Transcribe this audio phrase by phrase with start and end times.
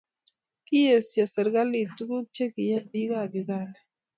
[0.65, 3.79] Kiesho serikalit tuguk chikiyae bik ab Uganda.